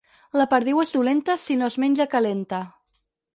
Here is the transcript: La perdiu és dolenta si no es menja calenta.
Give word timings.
La 0.39 0.45
perdiu 0.53 0.79
és 0.83 0.93
dolenta 0.95 1.35
si 1.43 1.59
no 1.59 1.69
es 1.73 1.77
menja 1.85 2.09
calenta. 2.15 2.63